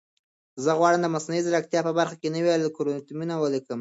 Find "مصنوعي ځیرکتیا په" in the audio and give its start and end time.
1.15-1.91